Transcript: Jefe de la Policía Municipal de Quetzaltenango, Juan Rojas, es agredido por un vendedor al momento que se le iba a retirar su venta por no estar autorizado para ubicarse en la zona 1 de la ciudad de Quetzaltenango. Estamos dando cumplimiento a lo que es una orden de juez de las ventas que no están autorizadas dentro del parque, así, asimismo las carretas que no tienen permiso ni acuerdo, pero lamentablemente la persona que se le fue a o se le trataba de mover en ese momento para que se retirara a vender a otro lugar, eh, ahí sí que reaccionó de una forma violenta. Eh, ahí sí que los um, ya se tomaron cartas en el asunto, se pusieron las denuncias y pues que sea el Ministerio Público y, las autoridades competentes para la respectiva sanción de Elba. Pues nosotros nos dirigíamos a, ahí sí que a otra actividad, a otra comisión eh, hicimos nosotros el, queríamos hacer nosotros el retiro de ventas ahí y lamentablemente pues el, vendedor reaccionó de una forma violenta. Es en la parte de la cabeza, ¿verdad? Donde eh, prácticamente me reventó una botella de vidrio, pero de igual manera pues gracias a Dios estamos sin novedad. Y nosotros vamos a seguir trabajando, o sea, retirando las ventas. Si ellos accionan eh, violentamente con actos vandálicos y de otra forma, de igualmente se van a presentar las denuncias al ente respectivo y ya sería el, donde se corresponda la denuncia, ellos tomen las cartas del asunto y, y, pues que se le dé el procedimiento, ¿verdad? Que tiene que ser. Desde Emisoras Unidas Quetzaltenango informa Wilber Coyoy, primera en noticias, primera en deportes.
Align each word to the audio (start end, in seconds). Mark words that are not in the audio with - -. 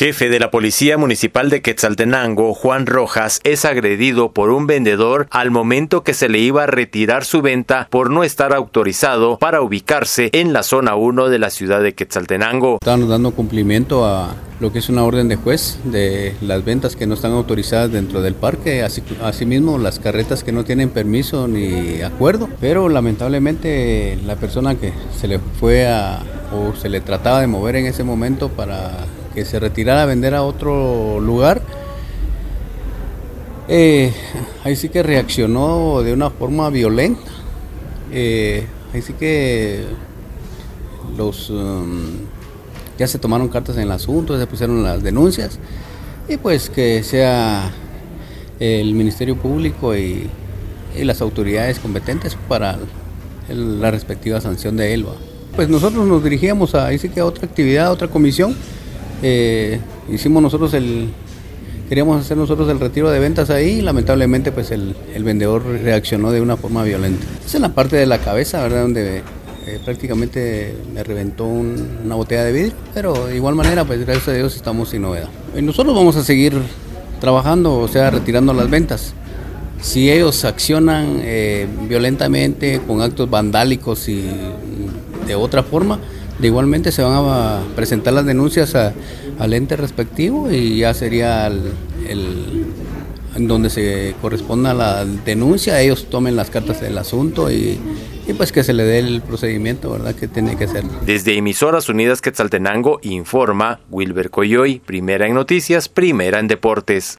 Jefe 0.00 0.30
de 0.30 0.40
la 0.40 0.50
Policía 0.50 0.96
Municipal 0.96 1.50
de 1.50 1.60
Quetzaltenango, 1.60 2.54
Juan 2.54 2.86
Rojas, 2.86 3.38
es 3.44 3.66
agredido 3.66 4.32
por 4.32 4.48
un 4.48 4.66
vendedor 4.66 5.28
al 5.30 5.50
momento 5.50 6.04
que 6.04 6.14
se 6.14 6.30
le 6.30 6.38
iba 6.38 6.62
a 6.62 6.66
retirar 6.66 7.22
su 7.22 7.42
venta 7.42 7.86
por 7.90 8.08
no 8.08 8.24
estar 8.24 8.54
autorizado 8.54 9.36
para 9.38 9.60
ubicarse 9.60 10.30
en 10.32 10.54
la 10.54 10.62
zona 10.62 10.94
1 10.94 11.28
de 11.28 11.38
la 11.38 11.50
ciudad 11.50 11.82
de 11.82 11.92
Quetzaltenango. 11.92 12.78
Estamos 12.80 13.10
dando 13.10 13.32
cumplimiento 13.32 14.06
a 14.06 14.36
lo 14.58 14.72
que 14.72 14.78
es 14.78 14.88
una 14.88 15.04
orden 15.04 15.28
de 15.28 15.36
juez 15.36 15.78
de 15.84 16.34
las 16.40 16.64
ventas 16.64 16.96
que 16.96 17.06
no 17.06 17.12
están 17.12 17.32
autorizadas 17.32 17.92
dentro 17.92 18.22
del 18.22 18.32
parque, 18.32 18.82
así, 18.82 19.02
asimismo 19.22 19.76
las 19.76 19.98
carretas 19.98 20.44
que 20.44 20.52
no 20.52 20.64
tienen 20.64 20.88
permiso 20.88 21.46
ni 21.46 22.00
acuerdo, 22.00 22.48
pero 22.58 22.88
lamentablemente 22.88 24.18
la 24.24 24.36
persona 24.36 24.76
que 24.76 24.94
se 25.20 25.28
le 25.28 25.38
fue 25.38 25.88
a 25.88 26.20
o 26.52 26.74
se 26.74 26.88
le 26.88 27.02
trataba 27.02 27.42
de 27.42 27.46
mover 27.46 27.76
en 27.76 27.84
ese 27.86 28.02
momento 28.02 28.48
para 28.48 28.92
que 29.34 29.44
se 29.44 29.60
retirara 29.60 30.02
a 30.02 30.06
vender 30.06 30.34
a 30.34 30.42
otro 30.42 31.20
lugar, 31.20 31.62
eh, 33.68 34.12
ahí 34.64 34.74
sí 34.74 34.88
que 34.88 35.02
reaccionó 35.02 36.02
de 36.02 36.12
una 36.12 36.30
forma 36.30 36.70
violenta. 36.70 37.30
Eh, 38.12 38.66
ahí 38.92 39.02
sí 39.02 39.12
que 39.12 39.84
los 41.16 41.50
um, 41.50 42.00
ya 42.98 43.06
se 43.06 43.18
tomaron 43.18 43.48
cartas 43.48 43.76
en 43.76 43.84
el 43.84 43.92
asunto, 43.92 44.38
se 44.38 44.46
pusieron 44.46 44.82
las 44.82 45.02
denuncias 45.02 45.58
y 46.28 46.36
pues 46.36 46.68
que 46.68 47.02
sea 47.02 47.70
el 48.58 48.94
Ministerio 48.94 49.36
Público 49.36 49.96
y, 49.96 50.28
las 50.96 51.20
autoridades 51.20 51.78
competentes 51.78 52.36
para 52.48 52.76
la 53.48 53.90
respectiva 53.92 54.40
sanción 54.40 54.76
de 54.76 54.92
Elba. 54.92 55.14
Pues 55.54 55.68
nosotros 55.68 56.04
nos 56.04 56.22
dirigíamos 56.22 56.74
a, 56.74 56.86
ahí 56.88 56.98
sí 56.98 57.08
que 57.08 57.20
a 57.20 57.24
otra 57.24 57.46
actividad, 57.46 57.86
a 57.86 57.90
otra 57.92 58.08
comisión 58.08 58.56
eh, 59.22 59.80
hicimos 60.10 60.42
nosotros 60.42 60.74
el, 60.74 61.10
queríamos 61.88 62.20
hacer 62.20 62.36
nosotros 62.36 62.68
el 62.70 62.78
retiro 62.78 63.10
de 63.10 63.18
ventas 63.18 63.50
ahí 63.50 63.78
y 63.78 63.80
lamentablemente 63.82 64.52
pues 64.52 64.70
el, 64.70 64.94
vendedor 65.24 65.64
reaccionó 65.64 66.30
de 66.30 66.40
una 66.40 66.56
forma 66.56 66.84
violenta. 66.84 67.26
Es 67.44 67.54
en 67.54 67.62
la 67.62 67.70
parte 67.70 67.96
de 67.96 68.06
la 68.06 68.18
cabeza, 68.18 68.62
¿verdad? 68.62 68.82
Donde 68.82 69.18
eh, 69.66 69.80
prácticamente 69.84 70.74
me 70.94 71.02
reventó 71.02 71.46
una 71.46 72.14
botella 72.14 72.44
de 72.44 72.52
vidrio, 72.52 72.74
pero 72.94 73.26
de 73.26 73.36
igual 73.36 73.56
manera 73.56 73.84
pues 73.84 74.00
gracias 74.06 74.28
a 74.28 74.32
Dios 74.32 74.54
estamos 74.54 74.90
sin 74.90 75.02
novedad. 75.02 75.28
Y 75.56 75.62
nosotros 75.62 75.94
vamos 75.94 76.14
a 76.16 76.22
seguir 76.22 76.54
trabajando, 77.20 77.78
o 77.78 77.88
sea, 77.88 78.10
retirando 78.10 78.54
las 78.54 78.70
ventas. 78.70 79.14
Si 79.80 80.10
ellos 80.10 80.44
accionan 80.44 81.20
eh, 81.22 81.66
violentamente 81.88 82.80
con 82.86 83.02
actos 83.02 83.28
vandálicos 83.28 84.08
y 84.08 84.28
de 85.26 85.34
otra 85.34 85.62
forma, 85.62 85.98
de 86.40 86.46
igualmente 86.46 86.92
se 86.92 87.02
van 87.02 87.12
a 87.16 87.60
presentar 87.76 88.14
las 88.14 88.24
denuncias 88.24 88.74
al 88.74 89.52
ente 89.52 89.76
respectivo 89.76 90.50
y 90.50 90.78
ya 90.78 90.94
sería 90.94 91.46
el, 91.46 92.66
donde 93.38 93.70
se 93.70 94.14
corresponda 94.20 94.74
la 94.74 95.04
denuncia, 95.04 95.80
ellos 95.80 96.06
tomen 96.10 96.36
las 96.36 96.50
cartas 96.50 96.80
del 96.80 96.98
asunto 96.98 97.50
y, 97.50 97.78
y, 98.26 98.32
pues 98.32 98.52
que 98.52 98.64
se 98.64 98.72
le 98.72 98.84
dé 98.84 98.98
el 98.98 99.22
procedimiento, 99.22 99.90
¿verdad? 99.90 100.14
Que 100.14 100.28
tiene 100.28 100.56
que 100.56 100.66
ser. 100.66 100.84
Desde 101.06 101.36
Emisoras 101.36 101.88
Unidas 101.88 102.20
Quetzaltenango 102.20 102.98
informa 103.02 103.80
Wilber 103.90 104.30
Coyoy, 104.30 104.80
primera 104.80 105.26
en 105.26 105.34
noticias, 105.34 105.88
primera 105.88 106.38
en 106.38 106.48
deportes. 106.48 107.04